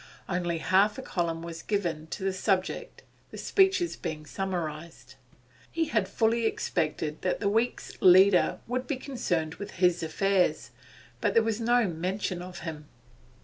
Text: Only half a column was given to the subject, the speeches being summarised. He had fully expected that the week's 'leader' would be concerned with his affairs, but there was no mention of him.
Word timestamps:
Only 0.27 0.57
half 0.57 0.97
a 0.97 1.03
column 1.03 1.43
was 1.43 1.61
given 1.61 2.07
to 2.07 2.23
the 2.23 2.33
subject, 2.33 3.03
the 3.29 3.37
speeches 3.37 3.95
being 3.95 4.25
summarised. 4.25 5.13
He 5.71 5.89
had 5.89 6.07
fully 6.07 6.47
expected 6.47 7.21
that 7.21 7.39
the 7.39 7.47
week's 7.47 7.91
'leader' 8.01 8.57
would 8.65 8.87
be 8.87 8.95
concerned 8.97 9.53
with 9.61 9.73
his 9.73 10.01
affairs, 10.01 10.71
but 11.21 11.35
there 11.35 11.43
was 11.43 11.61
no 11.61 11.85
mention 11.87 12.41
of 12.41 12.61
him. 12.61 12.87